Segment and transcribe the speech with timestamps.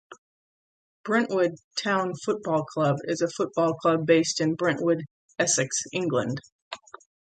[1.05, 5.03] Brentwood Town Football Club is a football club based in Brentwood,
[5.37, 6.41] Essex, England.